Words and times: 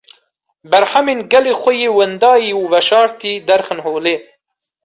berhemên 0.71 1.19
gelê 1.31 1.53
xwe 1.61 1.73
yê 1.81 1.89
wendayî 1.97 2.51
û 2.61 2.63
veşartî 2.73 3.33
derxin 3.47 3.79
holê. 3.87 4.15